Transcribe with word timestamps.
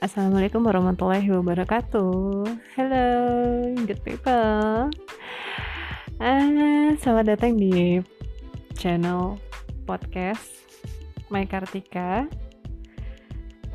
Assalamualaikum 0.00 0.64
warahmatullahi 0.64 1.28
wabarakatuh. 1.28 2.48
Hello, 2.72 3.12
good 3.84 4.00
people. 4.00 4.88
Uh, 6.16 6.96
selamat 7.04 7.36
datang 7.36 7.60
di 7.60 8.00
channel 8.80 9.36
podcast 9.84 10.64
My 11.28 11.44
Kartika. 11.44 12.24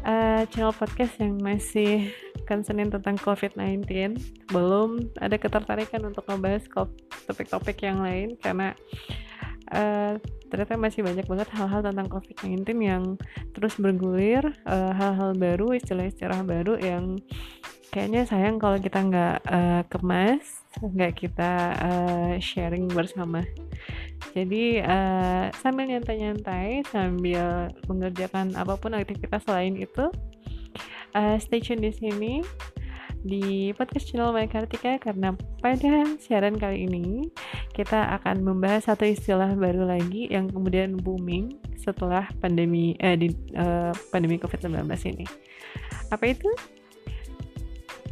Uh, 0.01 0.49
channel 0.49 0.73
podcast 0.73 1.13
yang 1.21 1.37
masih 1.37 2.09
concerning 2.49 2.89
tentang 2.89 3.21
COVID-19. 3.21 3.85
Belum 4.49 5.05
ada 5.21 5.37
ketertarikan 5.37 6.09
untuk 6.09 6.25
membahas 6.25 6.65
topik-topik 7.29 7.85
yang 7.85 8.01
lain 8.01 8.33
karena 8.41 8.73
uh, 9.71 10.19
ternyata 10.49 10.77
masih 10.77 11.01
banyak 11.01 11.25
banget 11.25 11.49
hal-hal 11.51 11.81
tentang 11.83 12.07
COVID-19 12.07 12.63
yang 12.79 13.03
terus 13.51 13.75
bergulir, 13.75 14.43
eh, 14.63 14.91
hal-hal 14.93 15.33
uh, 15.33 15.37
baru, 15.37 15.75
istilah-istilah 15.75 16.47
baru 16.47 16.79
yang 16.79 17.19
kayaknya 17.91 18.23
sayang 18.27 18.59
kalau 18.59 18.79
kita 18.79 19.03
nggak 19.03 19.37
uh, 19.47 19.81
kemas, 19.91 20.63
nggak 20.79 21.13
kita 21.27 21.51
uh, 21.79 22.33
sharing 22.39 22.87
bersama. 22.87 23.43
Jadi 24.31 24.79
uh, 24.83 25.51
sambil 25.59 25.91
nyantai-nyantai, 25.91 26.83
sambil 26.91 27.71
mengerjakan 27.87 28.55
apa 28.55 28.75
pun 28.79 28.95
aktivitas 28.95 29.43
lain 29.47 29.79
itu, 29.79 30.11
uh, 31.15 31.35
stay 31.39 31.63
tune 31.63 31.83
di 31.83 31.91
sini 31.91 32.33
di 33.25 33.73
podcast 33.73 34.13
channel 34.13 34.29
My 34.29 34.45
Kartika 34.45 35.01
karena 35.01 35.33
pada 35.57 36.05
siaran 36.21 36.61
kali 36.61 36.85
ini 36.85 37.25
kita 37.75 38.15
akan 38.15 38.39
membahas 38.39 38.87
satu 38.87 39.03
istilah 39.03 39.51
baru 39.51 39.83
lagi 39.83 40.31
yang 40.31 40.47
kemudian 40.47 40.95
booming 40.95 41.59
setelah 41.75 42.23
pandemi 42.39 42.95
eh, 43.03 43.19
di 43.19 43.35
uh, 43.59 43.91
pandemi 44.15 44.39
COVID-19 44.39 44.87
ini. 45.11 45.27
Apa 46.07 46.31
itu? 46.31 46.47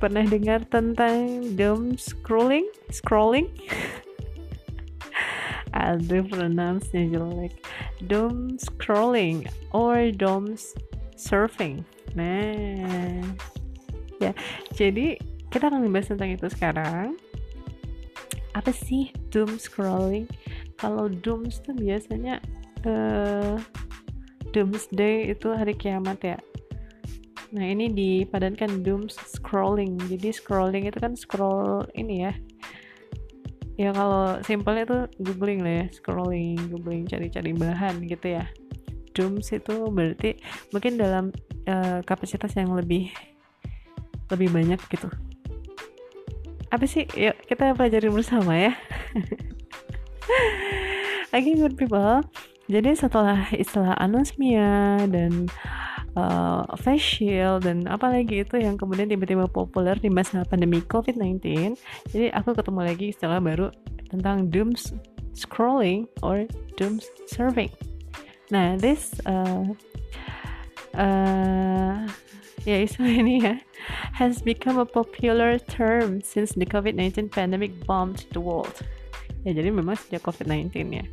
Pernah 0.04 0.28
dengar 0.28 0.68
tentang 0.68 1.48
doom 1.56 1.96
scrolling? 1.96 2.68
Scrolling? 2.92 3.48
Aduh, 5.74 6.28
pronounce-nya 6.28 7.08
jelek. 7.08 7.56
Doom 8.04 8.60
scrolling 8.60 9.48
or 9.72 10.12
doom 10.12 10.60
surfing. 11.16 11.88
Nah, 12.20 13.24
ya 14.20 14.36
jadi 14.76 15.16
kita 15.50 15.72
akan 15.72 15.88
membahas 15.88 16.12
tentang 16.12 16.36
itu 16.36 16.46
sekarang 16.52 17.16
apa 18.54 18.72
sih 18.74 19.10
doom 19.34 19.58
scrolling? 19.58 20.30
Kalau 20.78 21.10
doom 21.10 21.50
itu 21.50 21.74
biasanya 21.74 22.38
uh, 22.86 23.58
doomsday 24.54 25.34
itu 25.34 25.52
hari 25.54 25.74
kiamat 25.74 26.20
ya. 26.22 26.38
Nah 27.54 27.66
ini 27.66 27.90
dipadankan 27.90 28.82
doom 28.82 29.10
scrolling. 29.10 29.98
Jadi 30.10 30.34
scrolling 30.34 30.90
itu 30.90 30.98
kan 30.98 31.14
scroll 31.18 31.86
ini 31.98 32.30
ya. 32.30 32.34
Ya 33.74 33.90
kalau 33.90 34.38
simpelnya 34.46 34.86
itu 34.86 35.00
googling 35.26 35.66
lah 35.66 35.74
ya 35.82 35.86
scrolling 35.90 36.62
googling 36.70 37.10
cari-cari 37.10 37.58
bahan 37.58 38.06
gitu 38.06 38.38
ya. 38.38 38.46
Dooms 39.14 39.54
itu 39.54 39.90
berarti 39.94 40.38
mungkin 40.74 40.98
dalam 40.98 41.30
uh, 41.70 42.02
kapasitas 42.02 42.58
yang 42.58 42.74
lebih 42.74 43.14
lebih 44.34 44.50
banyak 44.50 44.82
gitu 44.90 45.10
apa 46.74 46.86
sih? 46.90 47.06
Yuk 47.14 47.38
kita 47.46 47.78
pelajari 47.78 48.10
bersama 48.10 48.58
ya. 48.58 48.74
Lagi 51.34 51.54
good 51.54 51.78
people. 51.78 52.26
Jadi 52.66 52.98
setelah 52.98 53.46
istilah 53.54 53.94
anosmia 54.02 55.06
dan 55.06 55.54
uh, 56.18 56.64
face 56.80 57.20
shield 57.20 57.68
dan 57.68 57.86
apalagi 57.86 58.42
itu 58.42 58.56
yang 58.58 58.80
kemudian 58.80 59.10
tiba-tiba 59.10 59.46
populer 59.50 59.98
di 60.00 60.10
masa 60.10 60.46
pandemi 60.48 60.80
COVID-19 60.86 61.42
jadi 62.14 62.32
aku 62.34 62.56
ketemu 62.56 62.82
lagi 62.88 63.06
istilah 63.12 63.40
baru 63.44 63.68
tentang 64.10 64.50
doom 64.50 64.74
scrolling 65.34 66.06
or 66.22 66.46
doom 66.78 67.02
surfing. 67.26 67.74
Nah 68.54 68.78
this 68.78 69.18
uh, 69.26 69.66
uh, 70.94 72.06
ya 72.64 72.84
istilah 72.84 73.14
ini 73.24 73.44
ya 73.44 73.56
has 74.16 74.40
become 74.40 74.80
a 74.80 74.88
popular 74.88 75.60
term 75.60 76.24
since 76.24 76.56
the 76.56 76.68
COVID-19 76.68 77.32
pandemic 77.32 77.76
bombed 77.84 78.24
the 78.32 78.42
world. 78.42 78.74
Ya 79.44 79.52
jadi 79.52 79.70
memang 79.76 80.00
sejak 80.00 80.24
COVID-19 80.24 80.72
ya. 80.96 81.06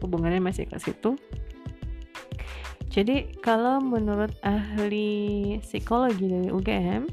Hubungannya 0.00 0.40
masih 0.40 0.64
ke 0.68 0.80
situ. 0.80 1.20
Jadi 2.88 3.36
kalau 3.44 3.84
menurut 3.84 4.32
ahli 4.40 5.60
psikologi 5.60 6.24
dari 6.24 6.48
UGM, 6.48 7.04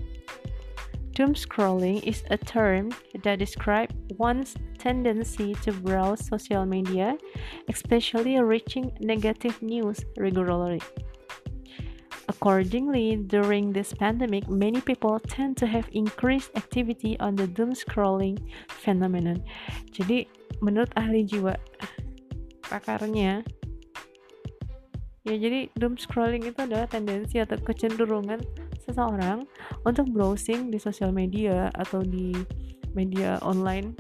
doom 1.12 1.36
scrolling 1.36 2.00
is 2.08 2.24
a 2.32 2.40
term 2.40 2.96
that 3.28 3.44
describe 3.44 3.92
one's 4.16 4.56
tendency 4.80 5.52
to 5.68 5.76
browse 5.84 6.24
social 6.24 6.64
media, 6.64 7.20
especially 7.68 8.40
reaching 8.40 8.96
negative 9.04 9.60
news 9.60 10.00
regularly. 10.16 10.80
Accordingly, 12.26 13.22
during 13.22 13.70
this 13.70 13.94
pandemic, 13.94 14.50
many 14.50 14.82
people 14.82 15.22
tend 15.30 15.58
to 15.62 15.70
have 15.70 15.86
increased 15.94 16.50
activity 16.58 17.14
on 17.22 17.38
the 17.38 17.46
doom 17.46 17.78
scrolling 17.78 18.42
phenomenon. 18.82 19.46
Jadi, 19.94 20.26
menurut 20.58 20.90
ahli 20.98 21.22
jiwa 21.22 21.54
pakarnya, 22.66 23.46
ya 25.22 25.36
jadi 25.38 25.70
doom 25.78 26.02
scrolling 26.02 26.50
itu 26.50 26.66
adalah 26.66 26.90
tendensi 26.90 27.38
atau 27.38 27.62
kecenderungan 27.62 28.42
seseorang 28.82 29.46
untuk 29.86 30.10
browsing 30.10 30.74
di 30.74 30.82
sosial 30.82 31.14
media 31.14 31.70
atau 31.78 32.02
di 32.02 32.34
media 32.98 33.38
online, 33.46 33.94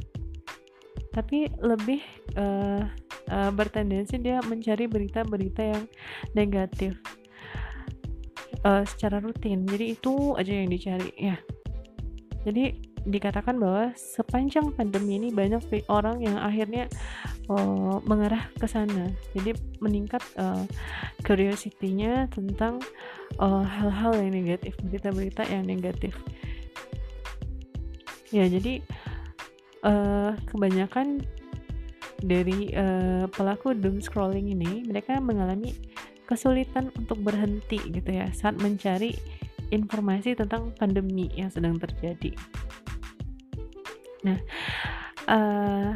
tapi 1.14 1.46
lebih 1.62 2.02
uh, 2.41 2.90
uh, 3.30 3.52
bertendensi 3.53 4.18
dia 4.18 4.41
mencari 4.46 4.90
berita-berita 4.90 5.62
yang 5.62 5.85
negatif 6.34 6.97
uh, 8.66 8.84
secara 8.84 9.22
rutin. 9.22 9.64
Jadi 9.70 9.96
itu 9.96 10.34
aja 10.36 10.52
yang 10.52 10.70
dicari 10.74 11.14
ya. 11.16 11.38
Jadi 12.46 12.94
dikatakan 13.06 13.62
bahwa 13.62 13.94
sepanjang 13.94 14.74
pandemi 14.74 15.22
ini 15.22 15.30
banyak 15.30 15.62
orang 15.94 16.26
yang 16.26 16.42
akhirnya 16.42 16.90
uh, 17.53 18.02
mengarah 18.02 18.50
ke 18.58 18.66
sana. 18.66 19.14
Jadi 19.38 19.53
meningkat 19.78 20.26
uh, 20.42 20.66
curiosity-nya 21.22 22.28
tentang 22.34 22.81
hal-hal 23.38 24.14
uh, 24.14 24.20
yang 24.22 24.34
negatif 24.34 24.74
berita-berita 24.82 25.46
yang 25.50 25.70
negatif. 25.70 26.18
Ya 28.34 28.50
jadi 28.50 28.82
uh, 29.86 30.34
kebanyakan 30.50 31.22
dari 32.26 32.74
uh, 32.74 33.30
pelaku 33.30 33.78
doom 33.78 34.02
scrolling 34.02 34.50
ini 34.50 34.82
mereka 34.88 35.22
mengalami 35.22 35.78
kesulitan 36.25 36.90
untuk 36.97 37.22
berhenti 37.22 37.78
gitu 37.90 38.09
ya 38.09 38.30
saat 38.34 38.58
mencari 38.58 39.13
informasi 39.74 40.38
tentang 40.38 40.74
pandemi 40.78 41.30
yang 41.34 41.50
sedang 41.50 41.78
terjadi. 41.81 42.34
Nah, 44.25 44.38
uh, 45.30 45.90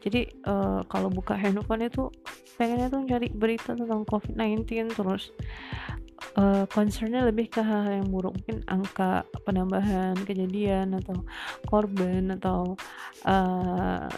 jadi 0.00 0.28
uh, 0.48 0.84
kalau 0.88 1.12
buka 1.12 1.36
handphone 1.36 1.88
itu 1.88 2.08
pengennya 2.56 2.92
tuh 2.92 3.04
cari 3.08 3.28
berita 3.32 3.72
tentang 3.72 4.04
COVID-19 4.04 4.92
terus 4.92 5.32
uh, 6.36 6.68
concernnya 6.68 7.24
lebih 7.24 7.48
ke 7.48 7.64
hal, 7.64 7.88
hal 7.88 8.04
yang 8.04 8.08
buruk 8.12 8.36
mungkin 8.36 8.60
angka 8.68 9.24
penambahan 9.48 10.16
kejadian 10.28 10.96
atau 11.00 11.24
korban 11.68 12.36
atau 12.36 12.76
uh, 13.24 14.08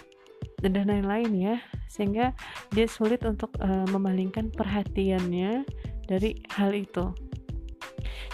dan 0.62 0.86
lain-lain 0.86 1.30
ya. 1.34 1.56
Sehingga 1.90 2.32
dia 2.70 2.86
sulit 2.86 3.26
untuk 3.26 3.52
uh, 3.58 3.86
memalingkan 3.90 4.54
perhatiannya 4.54 5.66
dari 6.06 6.38
hal 6.54 6.70
itu. 6.72 7.10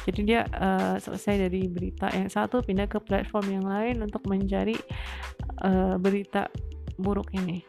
Jadi 0.09 0.21
dia 0.25 0.49
uh, 0.57 0.97
selesai 0.97 1.49
dari 1.49 1.69
berita 1.69 2.09
yang 2.17 2.33
satu 2.33 2.65
pindah 2.65 2.89
ke 2.89 2.97
platform 2.97 3.61
yang 3.61 3.67
lain 3.69 4.01
untuk 4.01 4.25
mencari 4.25 4.77
uh, 5.61 6.01
berita 6.01 6.49
buruk 6.97 7.29
ini. 7.37 7.61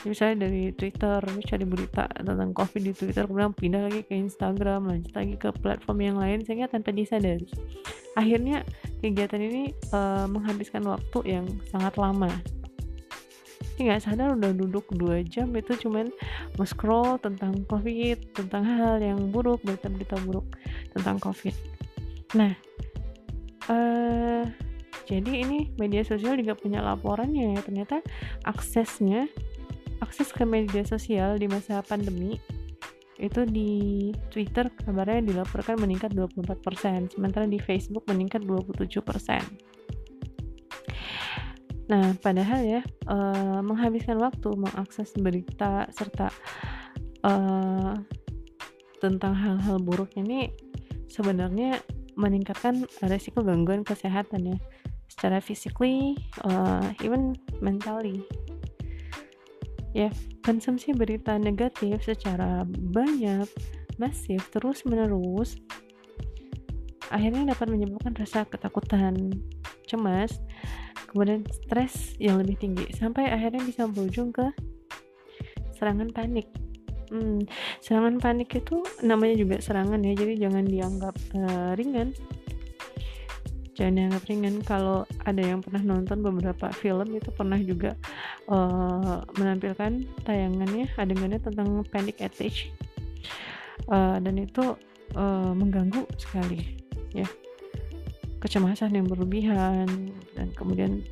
Jadi 0.00 0.14
misalnya 0.14 0.36
dari 0.46 0.70
Twitter 0.70 1.18
cari 1.18 1.64
berita 1.66 2.06
tentang 2.14 2.54
COVID 2.54 2.78
di 2.78 2.92
Twitter 2.94 3.26
kemudian 3.26 3.52
pindah 3.52 3.90
lagi 3.90 4.00
ke 4.06 4.14
Instagram 4.14 4.86
lanjut 4.86 5.12
lagi 5.12 5.34
ke 5.34 5.50
platform 5.50 5.98
yang 5.98 6.16
lain 6.16 6.38
sehingga 6.46 6.70
tanpa 6.70 6.94
disadari. 6.94 7.44
Akhirnya 8.16 8.64
kegiatan 9.02 9.42
ini 9.42 9.76
uh, 9.92 10.24
menghabiskan 10.30 10.88
waktu 10.88 11.18
yang 11.26 11.44
sangat 11.68 12.00
lama 12.00 12.32
nggak 13.76 14.02
sadar 14.02 14.32
udah 14.32 14.52
duduk 14.56 14.88
dua 14.96 15.20
jam 15.26 15.52
itu 15.52 15.76
cuman 15.76 16.08
nge-scroll 16.56 17.20
tentang 17.20 17.52
covid 17.68 18.16
tentang 18.32 18.64
hal 18.64 18.96
yang 19.00 19.28
buruk 19.28 19.60
berita-berita 19.60 20.16
buruk 20.24 20.46
tentang 20.96 21.20
covid 21.20 21.52
nah 22.32 22.52
uh, 23.68 24.44
jadi 25.06 25.32
ini 25.46 25.76
media 25.78 26.02
sosial 26.02 26.40
juga 26.40 26.56
punya 26.56 26.80
laporannya 26.82 27.54
ya 27.54 27.60
ternyata 27.62 28.00
aksesnya 28.42 29.28
akses 30.00 30.32
ke 30.32 30.44
media 30.44 30.84
sosial 30.84 31.40
di 31.40 31.48
masa 31.48 31.80
pandemi 31.80 32.36
itu 33.16 33.48
di 33.48 34.12
Twitter 34.28 34.68
kabarnya 34.68 35.24
dilaporkan 35.24 35.80
meningkat 35.80 36.12
24%, 36.12 37.16
sementara 37.16 37.48
di 37.48 37.56
Facebook 37.56 38.04
meningkat 38.12 38.44
27%. 38.44 39.75
Nah, 41.86 42.18
padahal 42.18 42.60
ya 42.66 42.82
uh, 43.06 43.62
menghabiskan 43.62 44.18
waktu 44.18 44.50
mengakses 44.58 45.14
berita 45.14 45.86
serta 45.94 46.34
uh, 47.22 47.94
tentang 48.98 49.34
hal-hal 49.38 49.78
buruk 49.78 50.18
ini 50.18 50.50
sebenarnya 51.06 51.78
meningkatkan 52.18 52.88
resiko 53.06 53.44
gangguan 53.46 53.86
kesehatan 53.86 54.56
ya 54.56 54.58
secara 55.06 55.38
physically, 55.38 56.18
uh, 56.42 56.82
even 57.06 57.38
mentally. 57.62 58.26
Ya, 59.96 60.12
konsumsi 60.44 60.92
berita 60.92 61.38
negatif 61.40 62.04
secara 62.04 62.66
banyak, 62.68 63.48
masif, 63.96 64.44
terus-menerus 64.52 65.56
akhirnya 67.08 67.54
dapat 67.54 67.70
menyebabkan 67.70 68.18
rasa 68.18 68.42
ketakutan, 68.50 69.14
cemas, 69.86 70.42
kemudian 71.16 71.48
stres 71.48 72.12
yang 72.20 72.36
lebih 72.36 72.60
tinggi 72.60 72.92
sampai 72.92 73.32
akhirnya 73.32 73.64
bisa 73.64 73.88
berujung 73.88 74.36
ke 74.36 74.52
serangan 75.72 76.12
panik. 76.12 76.44
Hmm, 77.08 77.40
serangan 77.80 78.20
panik 78.20 78.52
itu 78.52 78.84
namanya 79.00 79.40
juga 79.40 79.56
serangan 79.64 79.96
ya, 80.04 80.12
jadi 80.12 80.44
jangan 80.44 80.68
dianggap 80.68 81.16
uh, 81.40 81.72
ringan. 81.72 82.12
Jangan 83.80 83.92
dianggap 83.96 84.22
ringan. 84.28 84.54
Kalau 84.60 85.08
ada 85.24 85.40
yang 85.40 85.64
pernah 85.64 85.80
nonton 85.80 86.20
beberapa 86.20 86.68
film 86.76 87.16
itu 87.16 87.32
pernah 87.32 87.56
juga 87.56 87.96
uh, 88.52 89.24
menampilkan 89.40 90.04
tayangannya 90.28 90.92
adegannya 91.00 91.40
tentang 91.40 91.80
panic 91.88 92.20
attack 92.20 92.68
uh, 93.88 94.20
dan 94.20 94.36
itu 94.36 94.76
uh, 95.16 95.52
mengganggu 95.56 96.04
sekali 96.20 96.76
ya 97.14 97.26
kecemasan 98.46 98.94
yang 98.94 99.10
berlebihan 99.10 100.14
dan 100.38 100.48
kemudian 100.54 101.02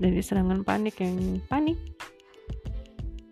dari 0.00 0.24
serangan 0.24 0.64
panik 0.64 0.96
yang 0.96 1.38
panik. 1.46 1.76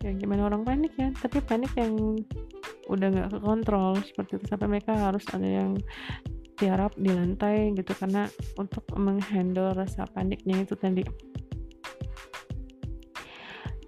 Ya 0.05 0.13
gimana 0.13 0.45
orang 0.45 0.61
panik 0.61 0.93
ya 0.99 1.09
tapi 1.17 1.41
panik 1.41 1.73
yang 1.73 2.21
udah 2.93 3.07
nggak 3.09 3.41
kontrol 3.41 3.97
seperti 4.05 4.37
itu. 4.37 4.45
Sampai 4.45 4.69
mereka 4.69 4.93
harus 4.93 5.25
ada 5.33 5.47
yang 5.49 5.81
tiarap 6.61 6.93
di 6.93 7.09
lantai 7.09 7.73
gitu 7.73 7.91
karena 7.97 8.29
untuk 8.61 8.85
menghandle 8.93 9.73
rasa 9.73 10.05
paniknya 10.13 10.61
itu 10.61 10.77
tadi. 10.77 11.01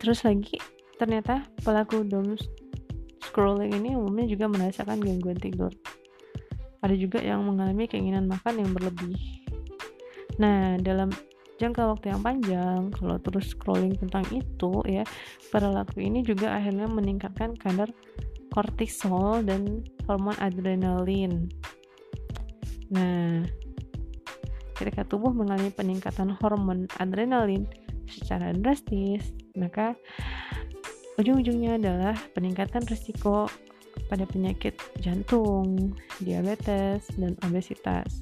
Terus 0.01 0.25
lagi 0.25 0.57
ternyata 0.97 1.45
pelaku 1.62 2.01
doom 2.01 2.33
scrolling 3.21 3.75
ini 3.75 3.94
umumnya 3.94 4.25
juga 4.25 4.50
merasakan 4.50 5.03
gangguan 5.03 5.38
tidur. 5.38 5.71
Ada 6.80 6.95
juga 6.95 7.18
yang 7.19 7.42
mengalami 7.44 7.89
keinginan 7.89 8.30
makan 8.30 8.62
yang 8.62 8.71
berlebih 8.71 9.35
nah 10.36 10.76
dalam 10.80 11.12
jangka 11.56 11.88
waktu 11.88 12.12
yang 12.12 12.22
panjang 12.22 12.82
kalau 12.92 13.16
terus 13.24 13.56
scrolling 13.56 13.96
tentang 13.96 14.28
itu 14.36 14.84
ya 14.84 15.08
perilaku 15.54 16.04
ini 16.04 16.20
juga 16.20 16.52
akhirnya 16.52 16.92
meningkatkan 16.92 17.56
kadar 17.56 17.88
kortisol 18.52 19.40
dan 19.44 19.84
hormon 20.04 20.36
adrenalin 20.44 21.48
Nah, 22.94 23.42
ketika 24.78 25.08
tubuh 25.08 25.34
mengalami 25.34 25.74
peningkatan 25.74 26.36
hormon 26.38 26.86
adrenalin 27.02 27.66
secara 28.06 28.54
drastis, 28.54 29.34
maka 29.58 29.98
ujung-ujungnya 31.18 31.81
adalah 31.81 32.16
peningkatan 32.38 32.86
risiko 32.86 33.50
pada 34.12 34.28
penyakit 34.28 34.78
jantung, 35.02 35.96
diabetes, 36.22 37.08
dan 37.18 37.34
obesitas. 37.48 38.22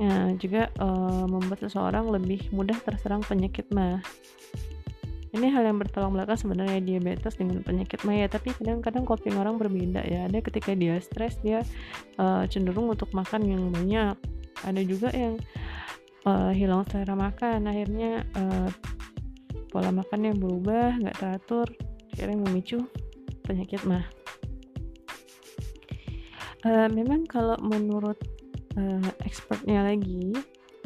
Nah, 0.00 0.32
juga 0.40 0.72
e, 0.72 0.88
membuat 1.28 1.60
seseorang 1.60 2.08
lebih 2.08 2.48
mudah 2.48 2.76
terserang 2.80 3.20
penyakit 3.24 3.68
mah. 3.76 4.00
Ini 5.32 5.48
hal 5.48 5.64
yang 5.64 5.80
bertolak 5.80 6.12
belakang 6.12 6.36
sebenarnya 6.36 6.84
diabetes 6.84 7.40
dengan 7.40 7.64
penyakit 7.64 8.04
maya 8.04 8.28
tapi 8.28 8.52
kadang-kadang 8.52 9.08
coping 9.08 9.36
orang 9.40 9.56
berbeda 9.56 10.04
ya. 10.04 10.28
Ada 10.28 10.44
ketika 10.44 10.76
dia 10.76 11.00
stres 11.00 11.40
dia 11.40 11.64
uh, 12.20 12.44
cenderung 12.48 12.92
untuk 12.92 13.08
makan 13.16 13.48
yang 13.48 13.72
banyak. 13.72 14.12
Ada 14.60 14.80
juga 14.84 15.08
yang 15.16 15.40
uh, 16.28 16.52
hilang 16.52 16.84
selera 16.84 17.16
makan 17.16 17.64
akhirnya 17.64 18.28
uh, 18.36 18.68
pola 19.72 19.88
makannya 19.88 20.36
berubah 20.36 21.00
nggak 21.00 21.16
teratur 21.16 21.64
akhirnya 22.12 22.36
memicu 22.44 22.84
penyakit 23.48 23.80
mah. 23.88 24.04
Uh, 26.62 26.92
memang 26.92 27.24
kalau 27.24 27.56
menurut 27.64 28.20
uh, 28.76 29.10
expertnya 29.24 29.84
lagi 29.84 30.32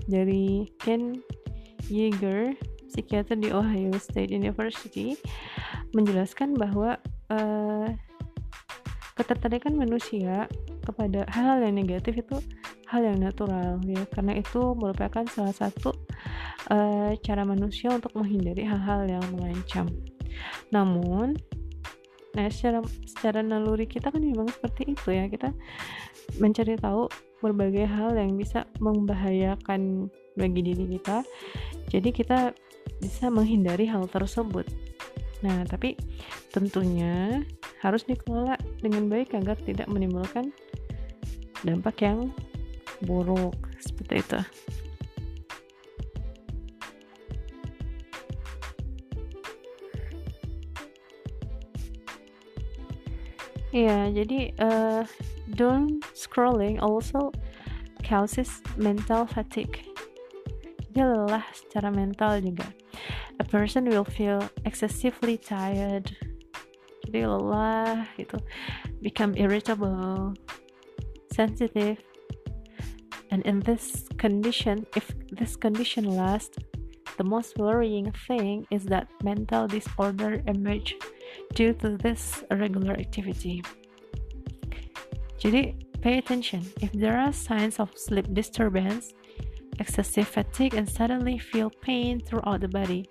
dari 0.06 0.71
Ken 0.79 1.19
Yeager 1.91 2.55
psikiater 2.87 3.37
di 3.37 3.50
Ohio 3.50 3.93
State 3.99 4.33
University 4.33 5.19
menjelaskan 5.93 6.55
bahwa 6.56 6.97
uh, 7.31 7.88
ketertarikan 9.17 9.75
manusia 9.75 10.47
kepada 10.87 11.27
hal-hal 11.33 11.67
yang 11.67 11.77
negatif 11.83 12.21
itu 12.23 12.37
hal 12.87 13.03
yang 13.03 13.19
natural 13.19 13.83
ya 13.83 14.06
karena 14.15 14.38
itu 14.38 14.77
merupakan 14.79 15.27
salah 15.27 15.50
satu 15.50 15.91
uh, 16.71 17.11
cara 17.19 17.43
manusia 17.43 17.91
untuk 17.91 18.15
menghindari 18.15 18.62
hal-hal 18.62 19.09
yang 19.11 19.25
mengancam. 19.35 19.91
Namun 20.71 21.35
nah 22.37 22.53
secara 22.53 22.85
secara 23.09 23.41
naluri 23.41 23.88
kita 23.88 24.12
kan 24.12 24.21
memang 24.21 24.53
seperti 24.53 24.93
itu 24.93 25.09
ya 25.09 25.25
kita 25.25 25.56
mencari 26.37 26.77
tahu 26.77 27.09
berbagai 27.44 27.85
hal 27.85 28.17
yang 28.17 28.35
bisa 28.35 28.65
membahayakan 28.81 30.09
bagi 30.37 30.61
diri 30.61 30.85
kita 30.99 31.25
jadi 31.91 32.09
kita 32.11 32.38
bisa 32.99 33.29
menghindari 33.29 33.87
hal 33.87 34.09
tersebut. 34.09 34.67
Nah, 35.44 35.62
tapi 35.69 35.94
tentunya 36.50 37.44
harus 37.85 38.09
dikelola 38.09 38.56
dengan 38.81 39.06
baik 39.12 39.37
agar 39.37 39.55
tidak 39.61 39.87
menimbulkan 39.87 40.50
dampak 41.61 42.00
yang 42.03 42.33
buruk 43.05 43.55
seperti 43.79 44.25
itu. 44.25 44.41
Iya, 53.76 54.09
jadi 54.09 54.57
uh, 54.57 55.05
doom 55.55 56.00
scrolling. 56.15 56.83
Also 56.83 57.33
causes 58.03 58.62
mental 58.76 59.26
fatigue. 59.26 59.83
Jadi 60.91 61.03
lelah 61.03 61.45
secara 61.53 61.93
mental 61.93 62.41
juga. 62.41 62.67
A 63.37 63.45
person 63.45 63.85
will 63.85 64.07
feel 64.07 64.41
excessively 64.65 65.37
tired. 65.37 66.09
Jadi 67.07 67.29
lelah 67.29 68.09
gitu. 68.17 68.41
Become 69.05 69.37
irritable 69.37 70.33
sensitive. 71.31 72.00
And 73.29 73.45
in 73.45 73.61
this 73.61 74.09
condition 74.17 74.87
if 74.95 75.12
this 75.35 75.59
condition 75.59 76.09
lasts 76.09 76.57
the 77.19 77.25
most 77.25 77.59
worrying 77.59 78.12
thing 78.26 78.67
is 78.71 78.85
that 78.87 79.09
mental 79.23 79.67
disorder 79.67 80.43
emerge 80.47 80.95
due 81.55 81.73
to 81.75 81.97
this 81.99 82.45
irregular 82.50 82.95
activity 82.95 83.62
jadi 85.38 85.76
pay 86.00 86.19
attention 86.19 86.62
if 86.81 86.93
there 86.93 87.16
are 87.16 87.33
signs 87.33 87.81
of 87.81 87.90
sleep 87.97 88.26
disturbance 88.33 89.12
excessive 89.78 90.26
fatigue 90.26 90.73
and 90.73 90.88
suddenly 90.88 91.37
feel 91.37 91.69
pain 91.85 92.21
throughout 92.21 92.61
the 92.61 92.69
body 92.69 93.05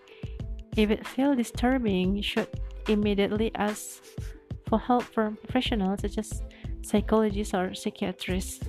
If 0.75 0.91
it 0.91 1.08
feels 1.08 1.39
disturbing, 1.39 2.20
you 2.20 2.24
should 2.24 2.51
immediately 2.91 3.48
ask 3.55 4.03
for 4.67 4.75
help 4.75 5.08
from 5.08 5.39
professionals 5.39 6.03
such 6.03 6.20
as 6.20 6.44
psychologists 6.84 7.55
or 7.55 7.72
psychiatrists. 7.72 8.60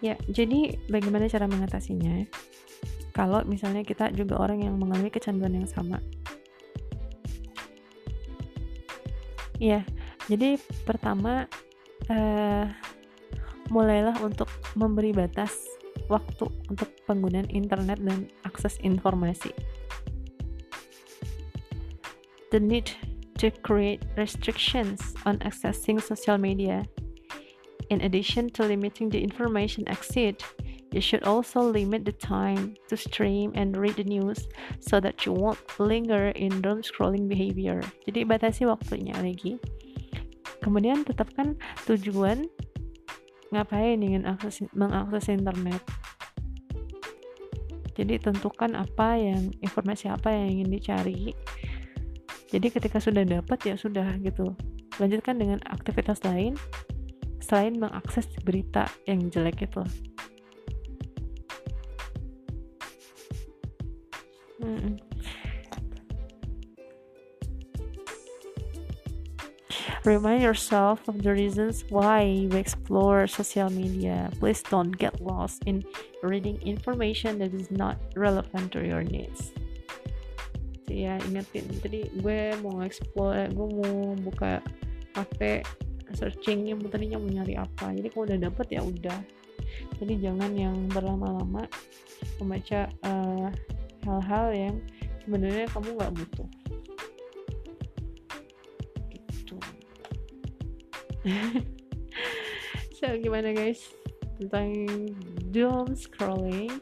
Ya, 0.00 0.16
jadi 0.32 0.80
bagaimana 0.88 1.28
cara 1.28 1.44
mengatasinya? 1.44 2.24
Kalau 3.12 3.44
misalnya 3.44 3.84
kita 3.84 4.08
juga 4.16 4.40
orang 4.40 4.64
yang 4.64 4.80
mengalami 4.80 5.12
kecanduan 5.12 5.52
yang 5.52 5.68
sama. 5.68 6.00
Ya, 9.60 9.84
jadi 10.28 10.60
pertama 10.84 11.48
uh, 12.12 12.66
mulailah 13.72 14.16
untuk 14.24 14.48
memberi 14.76 15.12
batas 15.12 15.52
waktu 16.08 16.48
untuk 16.68 16.88
penggunaan 17.04 17.48
internet 17.52 18.00
dan 18.00 18.28
akses 18.44 18.80
informasi. 18.80 19.52
The 22.48 22.60
need 22.60 22.88
to 23.44 23.52
create 23.60 24.00
restrictions 24.16 25.12
on 25.28 25.36
accessing 25.44 26.00
social 26.00 26.40
media. 26.40 26.88
In 27.92 28.04
addition 28.04 28.52
to 28.56 28.64
limiting 28.64 29.12
the 29.12 29.20
information 29.20 29.84
access, 29.88 30.40
You 30.90 31.02
should 31.02 31.24
also 31.24 31.60
limit 31.60 32.04
the 32.04 32.16
time 32.16 32.72
to 32.88 32.96
stream 32.96 33.52
and 33.54 33.76
read 33.76 33.96
the 33.96 34.04
news 34.04 34.48
so 34.80 35.00
that 35.00 35.26
you 35.26 35.32
won't 35.32 35.60
linger 35.78 36.28
in 36.32 36.62
doom 36.64 36.80
scrolling 36.80 37.28
behavior. 37.28 37.84
Jadi 38.08 38.24
batasi 38.24 38.64
waktunya 38.64 39.12
lagi. 39.20 39.60
Kemudian 40.68 41.00
tetapkan 41.00 41.56
tujuan 41.88 42.44
ngapain 43.48 43.96
ingin 44.04 44.28
akses 44.28 44.60
mengakses 44.76 45.32
internet. 45.32 45.80
Jadi 47.96 48.20
tentukan 48.20 48.76
apa 48.76 49.16
yang 49.16 49.48
informasi 49.64 50.12
apa 50.12 50.28
yang 50.28 50.60
ingin 50.60 50.68
dicari. 50.68 51.32
Jadi 52.52 52.68
ketika 52.68 53.00
sudah 53.00 53.24
dapat 53.24 53.64
ya 53.64 53.80
sudah 53.80 54.12
gitu. 54.20 54.52
Lanjutkan 55.00 55.40
dengan 55.40 55.64
aktivitas 55.72 56.20
lain 56.28 56.52
selain 57.40 57.80
mengakses 57.80 58.28
berita 58.44 58.92
yang 59.08 59.32
jelek 59.32 59.64
itu. 59.64 59.80
Remind 70.08 70.40
yourself 70.40 71.04
of 71.04 71.20
the 71.20 71.36
reasons 71.36 71.84
why 71.92 72.24
you 72.24 72.48
explore 72.56 73.28
social 73.28 73.68
media. 73.68 74.32
Please 74.40 74.64
don't 74.64 74.96
get 74.96 75.20
lost 75.20 75.68
in 75.68 75.84
reading 76.24 76.56
information 76.64 77.36
that 77.44 77.52
is 77.52 77.68
not 77.68 78.00
relevant 78.16 78.72
to 78.72 78.80
your 78.80 79.04
needs. 79.04 79.52
Jadi 80.88 81.04
ya 81.04 81.20
ingetin, 81.28 81.68
tadi 81.84 82.08
gue 82.24 82.56
mau 82.64 82.80
explore, 82.80 83.52
gue 83.52 83.68
mau 83.68 84.16
buka 84.24 84.64
HP 85.12 85.60
searching 86.16 86.72
yang 86.72 86.80
tadinya 86.88 87.20
mau 87.20 87.28
nyari 87.28 87.60
apa. 87.60 87.92
Jadi 87.92 88.08
kalau 88.08 88.24
udah 88.32 88.40
dapet 88.48 88.66
ya 88.72 88.80
udah. 88.80 89.20
Jadi 90.00 90.24
jangan 90.24 90.56
yang 90.56 90.88
berlama-lama 90.88 91.68
membaca 92.40 92.88
uh, 93.04 93.52
hal-hal 94.08 94.46
yang 94.56 94.74
sebenarnya 95.20 95.68
kamu 95.68 96.00
nggak 96.00 96.16
butuh 96.16 96.48
so 102.98 103.06
gimana 103.18 103.52
guys? 103.54 103.82
Tentang 104.38 104.86
doom 105.50 105.92
scrolling. 105.98 106.72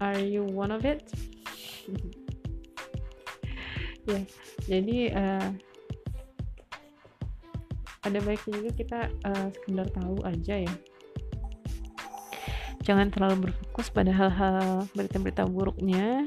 Are 0.00 0.18
you 0.18 0.44
one 0.44 0.72
of 0.72 0.84
it? 0.84 1.04
Ya 4.08 4.16
yeah, 4.16 4.24
jadi 4.64 4.98
uh, 5.12 5.48
ada 8.00 8.18
baiknya 8.24 8.52
juga 8.58 8.70
kita 8.74 9.00
uh, 9.28 9.46
sekedar 9.52 9.86
tahu 9.92 10.16
aja 10.24 10.56
ya. 10.64 10.74
Jangan 12.80 13.12
terlalu 13.12 13.52
berfokus 13.52 13.92
pada 13.92 14.08
hal-hal 14.08 14.88
berita-berita 14.96 15.44
buruknya. 15.46 16.24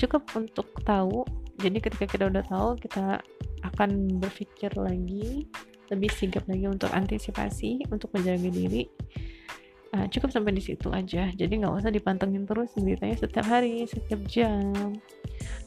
Cukup 0.00 0.24
untuk 0.32 0.72
tahu. 0.82 1.28
Jadi 1.60 1.78
ketika 1.84 2.08
kita 2.08 2.24
udah 2.32 2.42
tahu 2.48 2.80
kita 2.80 3.20
akan 3.74 4.22
berpikir 4.22 4.70
lagi 4.78 5.50
lebih 5.92 6.10
sigap 6.14 6.48
lagi 6.48 6.64
untuk 6.64 6.88
antisipasi 6.94 7.84
untuk 7.92 8.08
menjaga 8.16 8.48
diri. 8.48 8.88
Uh, 9.94 10.10
cukup 10.10 10.34
sampai 10.34 10.56
di 10.56 10.62
situ 10.64 10.90
aja. 10.90 11.30
Jadi 11.30 11.52
nggak 11.62 11.84
usah 11.84 11.92
dipantengin 11.94 12.48
terus 12.48 12.74
beritanya 12.74 13.14
setiap 13.14 13.46
hari 13.46 13.86
setiap 13.86 14.18
jam. 14.26 14.98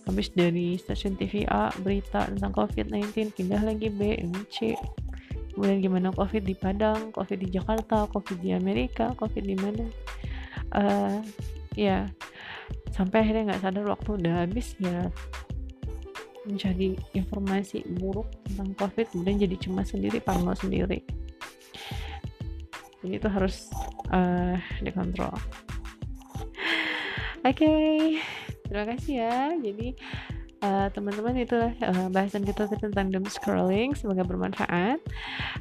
Habis 0.03 0.35
dari 0.35 0.75
stasiun 0.75 1.15
TV 1.15 1.47
A 1.47 1.71
berita 1.79 2.27
tentang 2.27 2.51
COVID-19 2.55 3.35
pindah 3.37 3.61
lagi 3.63 3.87
B 3.87 4.19
C. 4.51 4.75
Kemudian 5.55 5.79
gimana 5.79 6.13
covid 6.13 6.43
di 6.43 6.53
Padang 6.53 7.09
covid 7.15 7.39
di 7.39 7.49
Jakarta 7.49 8.05
covid 8.11 8.37
di 8.43 8.51
Amerika 8.51 9.15
covid 9.15 9.43
di 9.47 9.55
mana. 9.55 9.85
Uh, 10.75 11.23
ya 11.77 12.09
sampai 12.91 13.23
akhirnya 13.23 13.53
nggak 13.53 13.63
sadar 13.63 13.85
waktu 13.87 14.09
udah 14.17 14.33
habis 14.43 14.75
ya 14.81 15.07
menjadi 16.47 16.95
informasi 17.11 17.83
buruk 17.99 18.31
tentang 18.47 18.71
covid 18.79 19.05
kemudian 19.11 19.43
jadi 19.43 19.55
cemas 19.59 19.91
sendiri 19.91 20.23
parno 20.23 20.55
sendiri. 20.55 21.03
Jadi 23.03 23.13
itu 23.13 23.27
harus 23.29 23.69
uh, 24.09 24.55
dikontrol. 24.81 25.31
Oke 27.47 27.63
okay. 27.63 27.97
terima 28.65 28.85
kasih 28.95 29.13
ya. 29.21 29.37
Jadi 29.59 29.87
uh, 30.63 30.87
teman-teman 30.91 31.35
itulah 31.37 31.73
uh, 31.83 32.07
bahasan 32.09 32.43
kita 32.43 32.65
tentang 32.79 33.13
doom 33.13 33.27
scrolling. 33.29 33.93
Semoga 33.93 34.25
bermanfaat. 34.25 34.99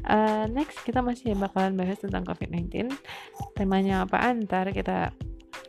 Uh, 0.06 0.46
next 0.54 0.80
kita 0.86 1.02
masih 1.04 1.36
bakalan 1.36 1.76
bahas 1.76 2.00
tentang 2.00 2.24
covid-19 2.24 2.94
temanya 3.58 4.08
apa? 4.08 4.32
Ntar 4.32 4.72
kita 4.72 5.12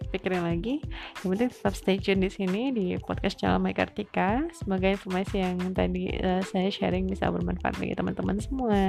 pikirin 0.10 0.44
lagi. 0.44 0.80
Yang 1.22 1.28
penting 1.28 1.50
tetap 1.52 1.74
stay 1.76 1.98
tune 2.00 2.22
di 2.24 2.30
sini 2.32 2.62
di 2.72 2.86
podcast 3.02 3.40
channel 3.40 3.60
My 3.60 3.76
Kartika. 3.76 4.46
Semoga 4.56 4.92
informasi 4.92 5.36
yang 5.44 5.58
tadi 5.76 6.12
uh, 6.22 6.42
saya 6.44 6.72
sharing 6.72 7.08
bisa 7.08 7.30
bermanfaat 7.30 7.78
bagi 7.78 7.96
teman-teman 7.96 8.38
semua. 8.40 8.84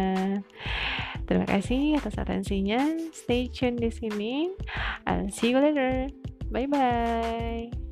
Terima 1.26 1.46
kasih 1.46 1.98
atas 1.98 2.16
atensinya. 2.16 2.80
Stay 3.10 3.50
tune 3.50 3.76
di 3.78 3.90
sini 3.90 4.52
I'll 5.04 5.28
see 5.28 5.52
you 5.52 5.60
later. 5.60 6.08
Bye 6.48 6.64
bye 6.64 7.87